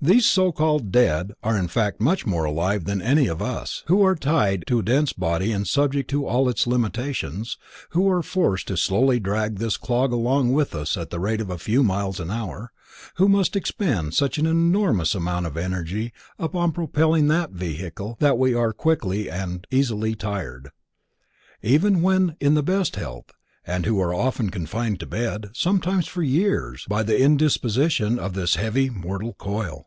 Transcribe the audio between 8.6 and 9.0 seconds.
to